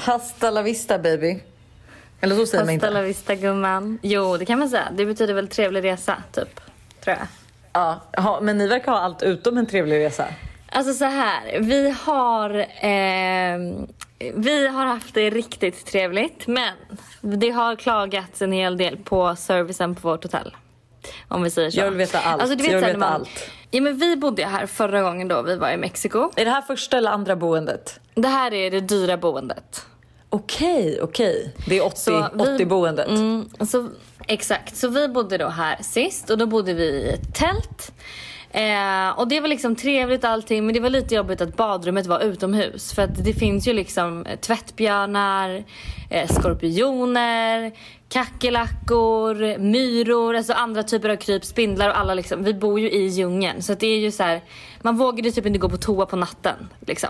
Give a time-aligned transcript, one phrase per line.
[0.00, 1.40] Hasta la vista baby.
[2.20, 2.86] Eller så säger man inte.
[2.86, 3.98] Hasta la vista gumman.
[4.02, 4.88] Jo, det kan man säga.
[4.92, 6.60] Det betyder väl trevlig resa, typ.
[7.00, 7.26] Tror jag.
[7.72, 10.24] Ja, ja, men ni verkar ha allt utom en trevlig resa.
[10.72, 13.58] Alltså så här, vi har, eh,
[14.34, 16.74] vi har haft det riktigt trevligt men
[17.20, 20.56] det har klagats en hel del på servicen på vårt hotell.
[21.30, 21.78] Om vi säger så.
[21.80, 22.40] Jag vill veta allt.
[22.42, 23.50] Alltså, du vet, jag vill veta man, allt.
[23.70, 26.30] Ja, men vi bodde här förra gången då vi var i Mexiko.
[26.36, 28.00] Är det här första eller andra boendet?
[28.14, 29.86] Det här är det dyra boendet.
[30.30, 31.54] Okej, okej.
[31.66, 33.08] Det är 80, Så vi- 80 boendet.
[33.08, 33.88] Mm, så,
[34.26, 37.92] exakt, så vi bodde då här sist och då bodde vi i ett tält.
[38.52, 42.20] Eh, och det var liksom trevligt allting men det var lite jobbigt att badrummet var
[42.20, 42.92] utomhus.
[42.92, 45.64] För att det finns ju liksom tvättbjörnar,
[46.10, 47.72] eh, skorpioner,
[48.10, 52.44] kackerlackor, myror, alltså andra typer av kryp, spindlar och alla liksom.
[52.44, 54.40] Vi bor ju i djungeln så det är ju så här,
[54.82, 57.08] man vågade typ inte gå på toa på natten liksom.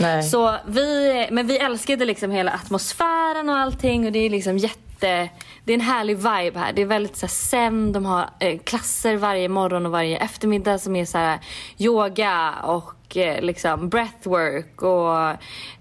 [0.00, 0.22] Nej.
[0.22, 5.28] Så vi, men vi älskade liksom hela atmosfären och allting och det är liksom jätte
[5.64, 6.72] det är en härlig vibe här.
[6.72, 7.92] Det är väldigt så här, zen.
[7.92, 11.38] De har eh, klasser varje morgon och varje eftermiddag som är så här,
[11.78, 15.36] yoga och eh, liksom breathwork och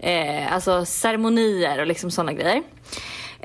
[0.06, 2.64] eh, alltså ceremonier och liksom sådana grejer.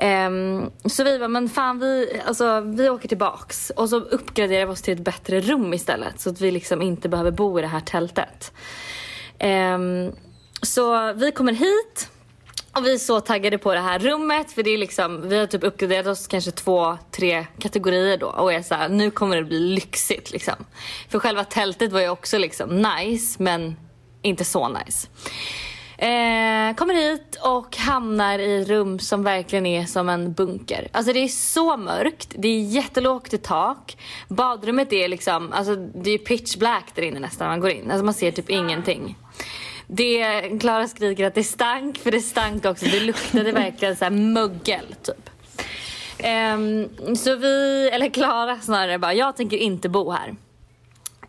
[0.01, 4.71] Um, så vi bara, men fan vi, alltså, vi åker tillbaks och så uppgraderar vi
[4.71, 7.67] oss till ett bättre rum istället så att vi liksom inte behöver bo i det
[7.67, 8.51] här tältet.
[9.43, 10.15] Um,
[10.61, 12.09] så vi kommer hit
[12.75, 15.45] och vi är så taggade på det här rummet för det är liksom, vi har
[15.45, 19.43] typ uppgraderat oss kanske två, tre kategorier då och är så här, nu kommer det
[19.43, 20.55] bli lyxigt liksom.
[21.09, 23.75] För själva tältet var ju också liksom nice men
[24.21, 25.07] inte så nice.
[26.03, 30.87] Eh, kommer hit och hamnar i rum som verkligen är som en bunker.
[30.91, 33.97] Alltså det är så mörkt, det är jättelågt i tak.
[34.27, 37.91] Badrummet är liksom, alltså det är pitch black där inne nästan när man går in.
[37.91, 39.17] Alltså man ser typ ingenting.
[39.87, 42.85] Det, Klara skriker att det stank, för det stank också.
[42.85, 45.29] Det luktade verkligen så mögel typ.
[46.17, 46.57] Eh,
[47.15, 50.35] så vi, eller Klara snarare bara, jag tänker inte bo här.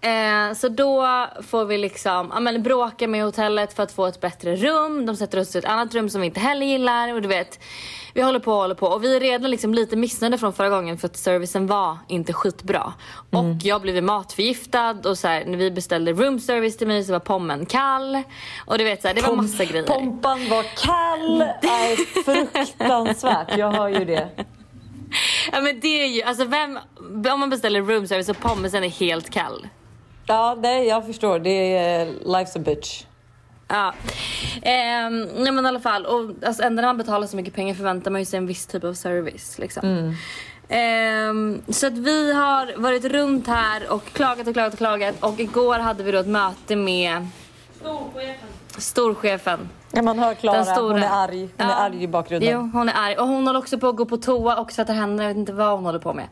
[0.04, 4.20] Eh, så då får vi liksom ja, men bråka med hotellet för att få ett
[4.20, 5.06] bättre rum.
[5.06, 7.14] De sätter oss i ett annat rum som vi inte heller gillar.
[7.14, 7.60] Och du vet,
[8.14, 8.86] vi håller på och håller på.
[8.86, 12.32] Och vi är redan liksom lite missnöjda från förra gången för att servicen var inte
[12.32, 12.92] skitbra.
[13.30, 17.12] Och jag blev matförgiftad och så här, när vi beställde room service till mig så
[17.12, 18.22] var pommen kall.
[18.66, 19.86] Och du vet så här, det var massa grejer.
[19.86, 21.44] Pompan var kall.
[21.62, 23.56] Nej, fruktansvärt.
[23.56, 24.28] Jag hör ju det.
[25.52, 26.78] Ja men det är ju, alltså vem,
[27.32, 29.66] om man beställer room service och pommesen är helt kall.
[30.26, 31.38] Ja, nej, jag förstår.
[31.38, 33.04] Det är life's a bitch.
[33.68, 33.94] Ja.
[34.62, 37.74] Ehm, nej men i alla fall, och alltså, ändå när man betalar så mycket pengar
[37.74, 39.58] förväntar man ju sig en viss typ av service.
[39.58, 40.14] Liksom.
[40.68, 45.40] Ehm, så att vi har varit runt här och klagat och klagat och klagat och
[45.40, 47.26] igår hade vi då ett möte med
[48.78, 49.68] storchefen.
[49.92, 50.74] Ja, man hör Den Klara.
[50.80, 51.40] Hon är arg.
[51.40, 51.72] Hon Ja.
[51.74, 52.50] är arg i bakgrunden.
[52.52, 53.16] Jo, hon är arg.
[53.16, 55.22] Och hon håller också på att gå på toa och tvätta händerna.
[55.22, 56.28] Jag vet inte vad hon håller på med.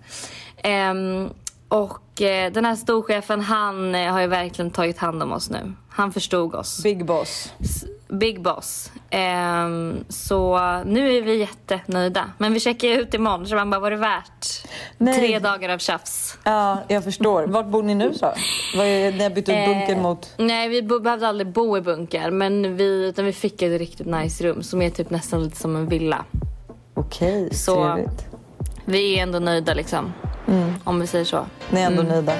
[0.56, 1.30] Ehm,
[1.72, 5.72] och eh, den här storchefen, han eh, har ju verkligen tagit hand om oss nu.
[5.88, 6.82] Han förstod oss.
[6.82, 7.52] Big boss.
[7.60, 8.92] S- Big boss.
[9.10, 12.30] Ehm, så nu är vi jättenöjda.
[12.38, 14.66] Men vi checkar ut imorgon så man bara, var det värt
[14.98, 15.14] Nej.
[15.18, 16.38] tre dagar av tjafs?
[16.44, 17.46] Ja, jag förstår.
[17.46, 18.32] Vart bor ni nu så?
[18.76, 20.30] Vad är, ni har bytt ut bunkern Eh, mot...
[20.36, 22.30] Nej, vi behövde aldrig bo i bunker.
[22.30, 25.76] Men vi, utan vi fick ett riktigt nice rum som är typ nästan lite som
[25.76, 26.24] en villa.
[26.94, 28.26] Okej, Så- trevligt.
[28.84, 30.12] Vi är ändå nöjda liksom.
[30.84, 31.46] Om vi säger så.
[31.70, 32.32] Ni är ändå nöjda.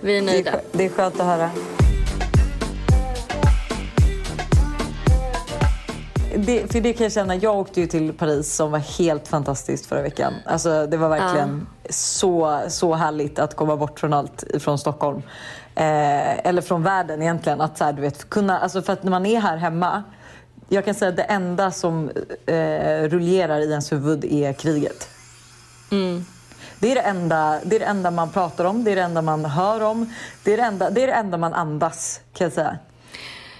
[0.00, 0.50] Vi är Det är, nöjda.
[0.72, 1.50] det är skönt att höra.
[6.36, 9.86] Det, för det kan jag känna, jag åkte ju till Paris som var helt fantastiskt
[9.86, 10.32] förra veckan.
[10.46, 15.22] Alltså det var verkligen så, så härligt att komma bort från allt från Stockholm.
[15.74, 17.60] Eh, eller från världen egentligen.
[17.60, 20.02] Att så här, du vet, kunna, alltså för att när man är här hemma,
[20.68, 22.10] jag kan säga att det enda som
[22.46, 25.08] eh, rullerar i ens huvud är kriget.
[26.82, 29.22] Det är det, enda, det är det enda man pratar om, det är det enda
[29.22, 30.12] man hör om.
[30.44, 32.78] Det är det enda, det är det enda man andas kan jag säga.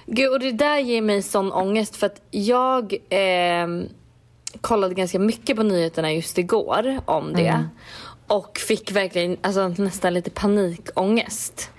[0.07, 3.89] Gud, och det där ger mig sån ångest för att jag ehm,
[4.61, 7.65] kollade ganska mycket på nyheterna just igår om det.
[8.27, 11.71] Och fick verkligen alltså, nästan lite panikångest.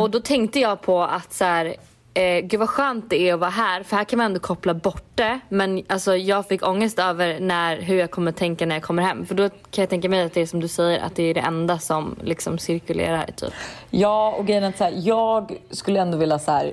[0.00, 1.76] Och då tänkte jag på att så här,
[2.16, 4.74] eh, gud vad skönt det är att vara här för här kan man ändå koppla
[4.74, 5.40] bort det.
[5.48, 9.26] Men alltså, jag fick ångest över när, hur jag kommer tänka när jag kommer hem.
[9.26, 11.34] För då kan jag tänka mig att det är som du säger att det är
[11.34, 13.52] det enda som liksom cirkulerar typ.
[13.90, 16.72] Ja, och grejen är att så här, jag skulle ändå vilja så här...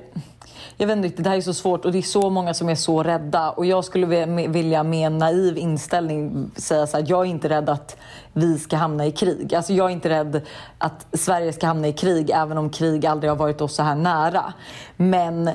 [0.76, 2.68] Jag vet inte riktigt, det här är så svårt och det är så många som
[2.68, 3.50] är så rädda.
[3.50, 7.68] Och jag skulle vilja med en naiv inställning säga så här, jag är inte rädd
[7.68, 7.96] att
[8.32, 9.54] vi ska hamna i krig.
[9.54, 10.40] Alltså jag är inte rädd
[10.78, 13.94] att Sverige ska hamna i krig även om krig aldrig har varit oss så här
[13.94, 14.52] nära.
[14.96, 15.50] Men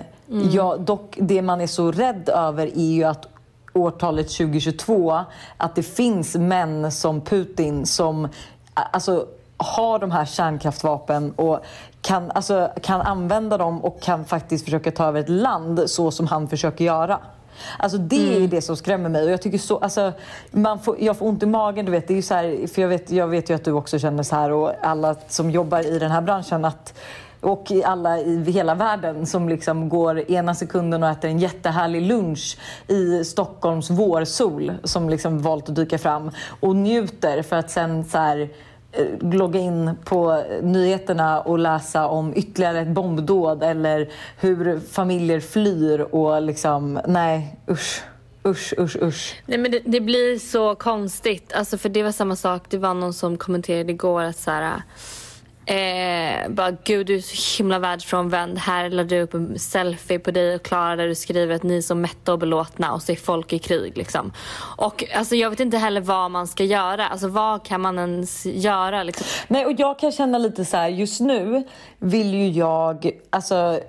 [0.51, 3.27] jag, dock, det man är så rädd över är ju att
[3.74, 5.19] årtalet 2022
[5.57, 8.27] att det finns män som Putin som
[8.74, 9.27] alltså,
[9.59, 11.59] har de här kärnkraftvapen och
[12.01, 16.27] kan, alltså, kan använda dem och kan faktiskt försöka ta över ett land så som
[16.27, 17.19] han försöker göra.
[17.77, 18.44] Alltså det mm.
[18.44, 19.23] är det som skrämmer mig.
[19.23, 20.13] Och jag, tycker så, alltså,
[20.51, 21.85] man får, jag får ont i magen.
[21.85, 24.00] Du vet, det är så här, för jag vet, jag vet ju att du också
[24.00, 26.94] känner så här och alla som jobbar i den här branschen att
[27.41, 32.57] och alla i hela världen som liksom går ena sekunden och äter en jättehärlig lunch
[32.88, 38.17] i Stockholms vårsol som liksom valt att dyka fram och njuter för att sen så
[38.17, 38.50] här,
[38.91, 44.09] Eh, logga in på nyheterna och läsa om ytterligare ett bombdåd eller
[44.39, 48.03] hur familjer flyr och liksom, nej usch.
[48.45, 49.41] Usch, usch, usch.
[49.45, 51.53] Nej, men det, det, blir så konstigt.
[51.53, 52.63] Alltså, för Det var samma sak.
[52.69, 54.81] Det var någon som kommenterade igår att så här,
[55.69, 58.57] Eh, bara gud du är så himla världsfrånvänd.
[58.57, 61.77] Här la du upp en selfie på dig och Klara där du skriver att ni
[61.77, 64.31] är så mätta och belåtna och så är folk i krig liksom.
[64.77, 67.07] Och alltså jag vet inte heller vad man ska göra.
[67.07, 69.27] Alltså vad kan man ens göra liksom?
[69.48, 71.63] Nej och jag kan känna lite så här, just nu
[71.98, 73.80] vill ju jag, alltså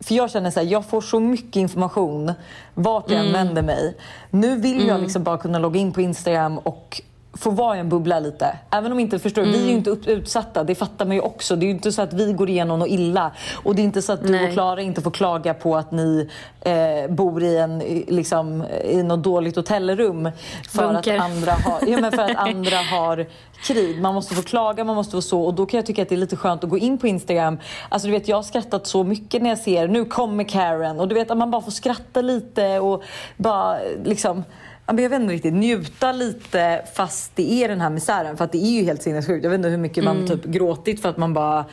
[0.00, 2.32] för jag känner så här, jag får så mycket information
[2.74, 3.34] vart jag mm.
[3.34, 3.96] än vänder mig.
[4.30, 5.02] Nu vill jag mm.
[5.02, 7.02] liksom bara kunna logga in på Instagram och
[7.34, 8.58] få vara i en bubbla lite.
[8.70, 9.52] Även om inte förstår, mm.
[9.52, 9.92] vi är ju mm.
[9.92, 11.56] inte utsatta, det fattar man ju också.
[11.56, 13.32] Det är ju inte så att vi går igenom något illa.
[13.64, 14.46] Och det är inte så att du Nej.
[14.46, 16.28] och Klara inte får klaga på att ni
[16.60, 20.30] eh, bor i, en, liksom, i något dåligt hotellrum
[20.68, 23.26] för att, andra har, ja, men för att andra har
[23.62, 24.00] krig.
[24.00, 25.42] Man måste få klaga, man måste få så.
[25.42, 27.58] Och då kan jag tycka att det är lite skönt att gå in på Instagram.
[27.88, 31.00] Alltså du vet, jag har skrattat så mycket när jag ser, nu kommer Karen.
[31.00, 33.02] Och du vet att man bara får skratta lite och
[33.36, 34.44] bara liksom
[34.98, 38.36] jag vet inte riktigt, njuta lite fast det är den här misären.
[38.36, 39.44] För att det är ju helt sinnessjukt.
[39.44, 40.16] Jag vet inte hur mycket mm.
[40.16, 41.64] man typ gråtit för att man bara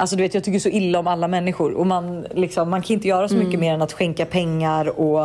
[0.00, 2.94] Alltså du vet, jag tycker så illa om alla människor och man, liksom, man kan
[2.94, 3.60] inte göra så mycket mm.
[3.60, 5.22] mer än att skänka pengar och,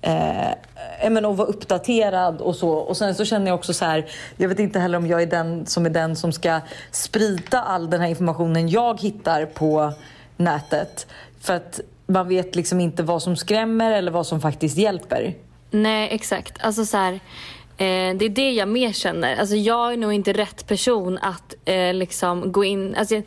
[0.00, 2.70] eh, men, och vara uppdaterad och så.
[2.70, 4.06] Och sen så känner jag också så här,
[4.36, 6.60] jag vet inte heller om jag är den som är den som ska
[6.90, 9.92] sprida all den här informationen jag hittar på
[10.36, 11.06] nätet.
[11.40, 15.34] För att man vet liksom inte vad som skrämmer eller vad som faktiskt hjälper.
[15.74, 16.64] Nej, exakt.
[16.64, 19.36] Alltså så här, eh, det är det jag mer känner.
[19.36, 22.94] Alltså jag är nog inte rätt person att eh, liksom gå in...
[22.94, 23.24] Alltså jag,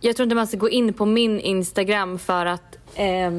[0.00, 3.30] jag, tror inte man ska gå in på min Instagram för att, eh,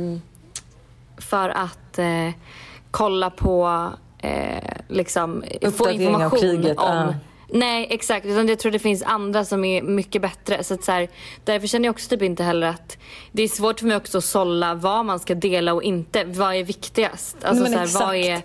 [1.18, 2.30] för att eh,
[2.92, 5.44] kolla på, eh, liksom,
[5.77, 6.98] få information om...
[6.98, 7.15] Uh
[7.53, 10.63] Nej exakt, utan jag tror det finns andra som är mycket bättre.
[10.63, 11.09] Så, att så här,
[11.44, 12.98] därför känner jag också typ inte heller att
[13.31, 16.24] det är svårt för mig också att sålla vad man ska dela och inte.
[16.24, 17.38] Vad är viktigast?
[17.44, 18.06] Alltså, Nej, så här, exakt.
[18.06, 18.42] Vad är,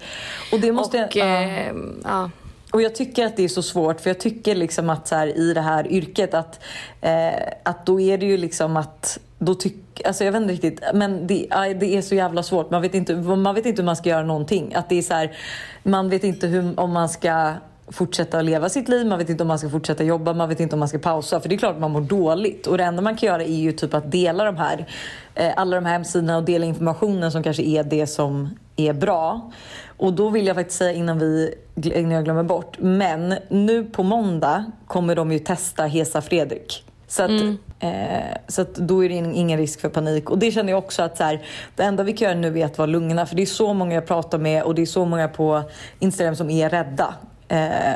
[0.52, 1.72] och det måste och, jag, äh,
[2.04, 2.30] ja.
[2.72, 5.38] Och jag tycker att det är så svårt för jag tycker liksom att så här,
[5.38, 6.60] i det här yrket att,
[7.00, 7.28] eh,
[7.62, 11.26] att då är det ju liksom att då tyck, alltså jag vet inte riktigt, men
[11.26, 11.46] det,
[11.80, 12.70] det är så jävla svårt.
[12.70, 14.74] Man vet, inte, man vet inte hur man ska göra någonting.
[14.74, 15.36] Att det är så här,
[15.82, 17.52] man vet inte hur, om man ska
[17.88, 20.74] fortsätta leva sitt liv, man vet inte om man ska fortsätta jobba, man vet inte
[20.74, 21.40] om man ska pausa.
[21.40, 22.66] För det är klart att man mår dåligt.
[22.66, 24.86] Och det enda man kan göra är ju typ att dela de här,
[25.34, 29.50] eh, alla de här hemsidorna och dela informationen som kanske är det som är bra.
[29.96, 34.02] Och då vill jag faktiskt säga innan, vi, innan jag glömmer bort, men nu på
[34.02, 36.84] måndag kommer de ju testa Hesa Fredrik.
[37.08, 37.58] Så, att, mm.
[37.80, 40.30] eh, så att då är det ingen risk för panik.
[40.30, 41.42] Och det känner jag också att så här,
[41.76, 43.26] det enda vi kan göra nu är att vara lugna.
[43.26, 45.62] För det är så många jag pratar med och det är så många på
[45.98, 47.14] Instagram som är rädda.
[47.48, 47.94] Eh,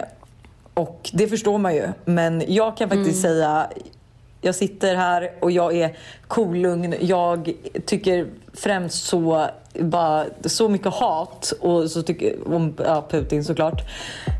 [0.74, 1.88] och det förstår man ju.
[2.04, 3.34] Men jag kan faktiskt mm.
[3.34, 3.68] säga
[4.40, 5.96] jag sitter här och jag är
[6.28, 6.94] kolugn.
[7.00, 7.52] Jag
[7.86, 9.46] tycker främst så,
[9.80, 13.82] bara, så mycket hat och så tycker, om ja, Putin såklart.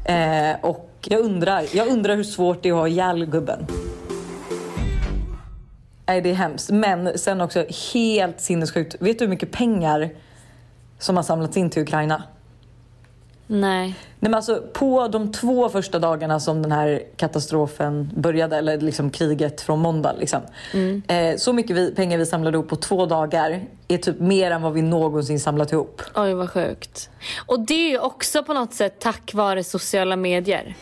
[0.07, 3.67] Eh, och jag undrar, jag undrar hur svårt det är att ha ihjäl gubben.
[6.07, 6.71] Nej, det är hemskt.
[6.71, 7.65] Men sen också
[7.95, 8.97] helt sinnessjukt.
[9.01, 10.11] Vet du hur mycket pengar
[10.99, 12.23] som har samlats in till Ukraina?
[13.53, 13.87] Nej.
[13.89, 13.95] Nej
[14.31, 19.61] men alltså, på de två första dagarna som den här katastrofen började, eller liksom kriget
[19.61, 20.13] från måndag.
[20.19, 20.41] Liksom,
[20.75, 21.03] mm.
[21.09, 24.63] eh, så mycket vi, pengar vi samlade ihop på två dagar är typ mer än
[24.63, 26.03] vad vi någonsin samlat ihop.
[26.15, 27.11] Oj, vad sjukt.
[27.47, 30.75] Och det är ju också på något sätt tack vare sociala medier.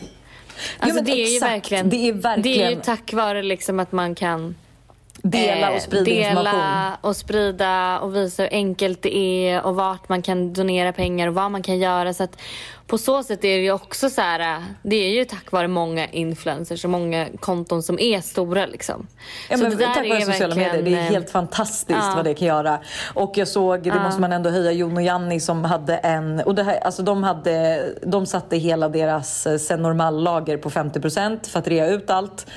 [0.79, 1.51] Alltså, jo, det, är exakt.
[1.51, 2.41] verkligen, det är verkligen...
[2.41, 4.55] Det är ju tack vare liksom att man kan
[5.23, 6.59] Dela och sprida dela information.
[6.59, 11.27] Dela och sprida och visa hur enkelt det är och vart man kan donera pengar
[11.27, 12.13] och vad man kan göra.
[12.13, 12.37] Så att
[12.87, 16.07] på så sätt är det ju också så här, det är ju tack vare många
[16.07, 19.07] influencers och många konton som är stora liksom.
[19.49, 22.13] Ja, så men, det där tack vare sociala medier, det är helt eh, fantastiskt ja.
[22.15, 22.79] vad det kan göra.
[23.13, 24.03] Och jag såg, det ja.
[24.03, 27.23] måste man ändå höja, Jon och Janni som hade en, och det här, alltså de,
[27.23, 32.47] hade, de satte hela deras eh, sen normal-lager på 50% för att rea ut allt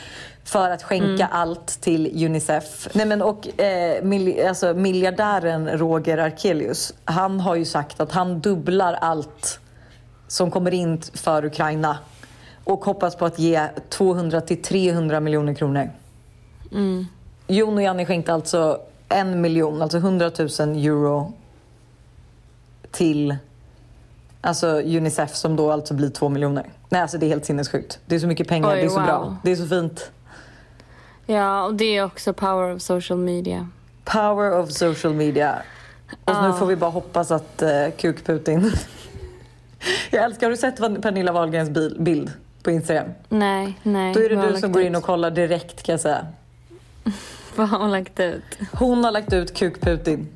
[0.45, 1.29] för att skänka mm.
[1.31, 2.89] allt till Unicef.
[2.93, 8.41] Nej, men, och, eh, mil, alltså, miljardären Roger Arkelius, han har ju sagt att han
[8.41, 9.61] dubblar allt
[10.29, 11.99] som kommer in för Ukraina
[12.65, 15.91] och hoppas på att ge 200 till 300 miljoner kronor.
[16.73, 17.07] Mm.
[17.47, 21.33] Jon och Janni skänkte alltså en miljon, alltså 100 000 euro
[22.91, 23.37] till
[24.41, 26.67] alltså Unicef som då alltså blir två miljoner.
[26.89, 27.99] Nej, alltså det är helt sinnessjukt.
[28.07, 29.07] Det är så mycket pengar, Oj, det är så wow.
[29.07, 30.11] bra, det är så fint.
[31.33, 33.69] Ja, och det är också power of social media.
[34.05, 35.63] Power of social media.
[36.25, 36.53] Och nu Ja.
[36.59, 38.73] får vi bara hoppas att uh, kuk-Putin...
[40.11, 43.09] Jag älskar, har du sett Pernilla Wahlgrens bil, bild på Instagram?
[43.29, 44.15] Nej, nej.
[44.15, 46.27] Då är det du som går in och kollar direkt kan jag säga.
[47.57, 48.43] Vad har hon lagt ut?
[48.73, 50.27] Hon har lagt ut kuk-Putin.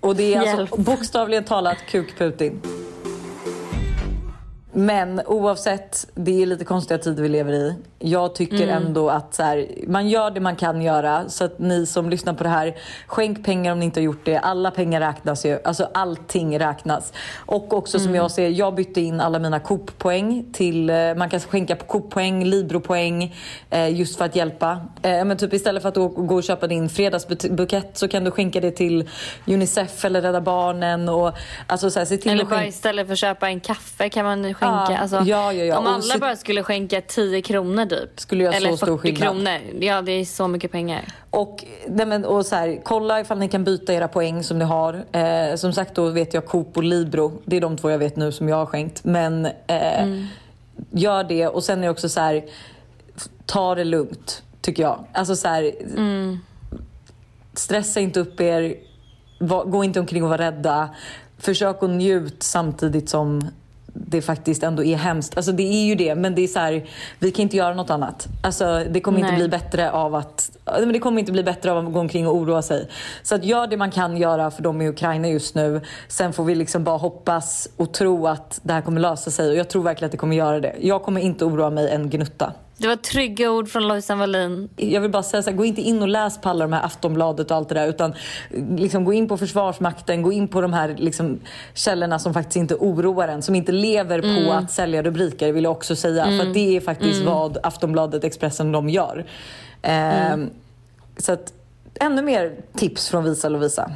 [0.00, 0.70] Och det är alltså Hjälp.
[0.76, 2.60] bokstavligen talat kuk-Putin.
[4.74, 7.74] Men oavsett, det är lite konstiga tider vi lever i.
[7.98, 8.68] Jag tycker Mm.
[8.86, 11.28] ändå att så här, man gör det man kan göra.
[11.28, 12.76] Så att ni som lyssnar på det här,
[13.06, 14.36] skänk pengar om ni inte har gjort det.
[14.38, 15.58] Alla pengar räknas ju.
[15.64, 17.12] Alltså allting räknas.
[17.36, 18.06] Och också Mm.
[18.06, 21.84] som jag ser, jag bytte in alla mina Coop-poäng till, eh, man kan skänka på
[21.84, 23.34] Coop-poäng, Libro-poäng
[23.70, 24.80] eh, just för att hjälpa.
[25.02, 28.60] Eh, Men typ istället för att gå och köpa din fredagsbukett så kan du skänka
[28.60, 29.08] det till
[29.46, 31.08] Unicef eller Rädda Barnen.
[31.08, 31.32] Och,
[31.66, 34.24] alltså så här, se till Eller bara skänka- istället för att köpa en kaffe kan
[34.24, 34.92] man skänka.
[34.92, 35.78] Ja, alltså, ja, ja, ja.
[35.78, 38.20] Om alla bara skulle skänka 10 kronor typ.
[38.20, 39.22] Skulle göra så Eller stor 40 skillnad.
[39.22, 39.58] kronor.
[39.80, 41.04] Ja, det är så mycket pengar.
[41.30, 44.64] Och, nej men, och så här, kolla ifall ni kan byta era poäng som ni
[44.64, 45.04] har.
[45.12, 47.32] Eh, som sagt då vet jag Coop och Libro.
[47.44, 49.04] Det är de två jag vet nu som jag har skänkt.
[49.04, 50.18] Men eh,
[50.90, 52.44] gör det och sen är det också så här.
[53.46, 55.04] Ta det lugnt tycker jag.
[55.12, 55.72] Alltså så här,
[57.54, 58.74] Stressa inte upp er.
[59.66, 60.88] Gå inte omkring och var rädda.
[61.38, 63.48] Försök att njut samtidigt som
[63.92, 65.36] det faktiskt ändå är hemskt.
[65.36, 66.84] Alltså det är ju det, men det är så här,
[67.18, 68.28] vi kan inte göra något annat.
[68.42, 69.38] Alltså det kommer inte Nej.
[69.38, 72.34] bli bättre av att men det kommer inte bli bättre av att gå omkring och
[72.34, 72.88] oroa sig.
[73.22, 75.80] Så att gör det man kan göra för dem i Ukraina just nu.
[76.08, 79.50] Sen får vi liksom bara hoppas och tro att det här kommer lösa sig.
[79.50, 80.76] Och jag tror verkligen att det kommer göra det.
[80.80, 82.52] Jag kommer inte oroa mig en gnutta.
[82.82, 84.68] Det var trygga ord från Lojsan Wallin.
[84.76, 86.84] Jag vill bara säga så här, gå inte in och läs på alla de här
[86.84, 88.14] Aftonbladet och allt det där utan
[88.76, 91.40] liksom gå in på Försvarsmakten, gå in på de här liksom,
[91.74, 95.72] källorna som faktiskt inte oroar en, som inte lever på att sälja rubriker vill jag
[95.72, 96.24] också säga.
[96.24, 99.26] För att det är faktiskt vad Aftonbladet, Expressen, de gör.
[99.82, 100.50] Ehm,
[101.16, 101.52] Så att
[102.00, 103.92] ännu mer tips från Visa Lovisa.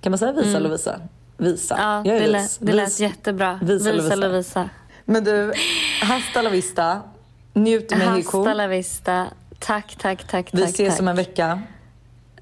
[0.00, 1.00] Kan man säga Visa Lovisa?
[1.36, 1.76] Visa.
[1.78, 2.30] Ja, det, vis.
[2.30, 3.58] lät, det lät jättebra.
[3.62, 4.16] Visa Visa Lovisa.
[4.16, 4.68] Lovisa.
[5.04, 5.52] Men du,
[6.02, 7.00] hasta la vista.
[7.52, 8.38] Njut i Mexiko.
[8.38, 9.26] Hasta la vista.
[9.58, 10.70] Tack, tack, tack, Vi tack.
[10.70, 11.00] ses tack.
[11.00, 11.60] om en vecka.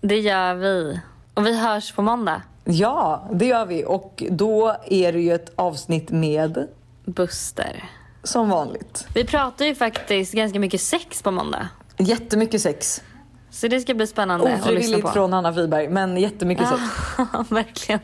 [0.00, 1.00] Det gör vi.
[1.35, 2.43] Och vi hörs på måndag.
[2.65, 3.85] Ja, det gör vi.
[3.87, 6.67] Och då är det ju ett avsnitt med,
[7.05, 7.85] Buster.
[8.23, 11.69] som vanligt, Vi pratar ju faktiskt ganska mycket sex på måndag.
[11.97, 13.03] jättemycket sex.
[13.50, 15.09] Så det ska bli spännande att lyssna på.
[15.09, 16.81] från Hanna Friberg, men jättemycket sex.
[17.19, 18.00] Ja, verkligen.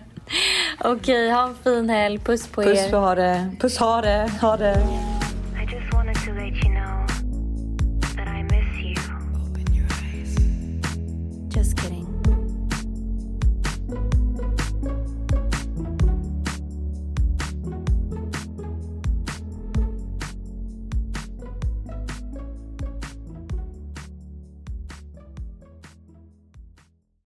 [0.84, 2.18] Okej, ha en fin helg.
[2.18, 2.88] Puss på Puss er.
[2.90, 3.50] för ha det.
[3.60, 4.30] Puss ha det.
[4.40, 4.86] Ha det.